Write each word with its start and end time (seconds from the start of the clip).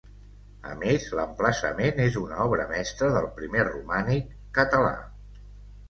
A 0.69 0.71
més, 0.83 1.05
l’emplaçament 1.19 2.01
és 2.07 2.17
una 2.23 2.41
obra 2.47 2.67
mestra 2.73 3.13
del 3.19 3.31
primer 3.39 3.71
romànic 3.71 4.37
català. 4.61 4.95